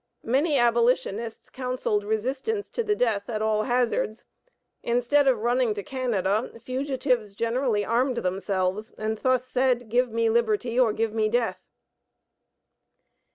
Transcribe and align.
Many 0.23 0.57
abolitionists 0.57 1.47
counselled 1.51 2.03
resistance 2.03 2.71
to 2.71 2.83
the 2.83 2.95
death 2.95 3.29
at 3.29 3.39
all 3.43 3.61
hazards. 3.61 4.25
Instead 4.81 5.27
of 5.27 5.37
running 5.37 5.75
to 5.75 5.83
Canada, 5.83 6.51
fugitives 6.59 7.35
generally 7.35 7.85
armed 7.85 8.17
themselves 8.17 8.91
and 8.97 9.19
thus 9.19 9.45
said, 9.45 9.89
"Give 9.89 10.11
me 10.11 10.27
liberty 10.27 10.79
or 10.79 10.91
give 10.91 11.13
me 11.13 11.29
death." 11.29 11.61